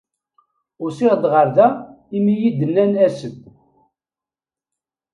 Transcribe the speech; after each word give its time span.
Usiɣ-d 0.83 1.23
ɣer 1.33 1.47
da 1.55 1.67
imi 2.17 2.33
yi-d-nnan 2.41 2.93
as-d. 3.05 3.39